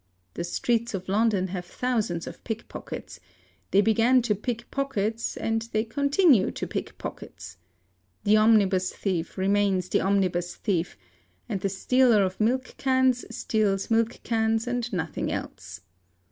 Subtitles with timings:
[0.33, 3.19] The— "streets of London'' have thousands of pickpockets:
[3.69, 7.57] they began to pick— pockets, and they continue to pick pockets.
[8.23, 10.97] The omnibus thief remains the omnibus thief;
[11.47, 15.81] and the stealer of milk cans steals milk cans and nothing else.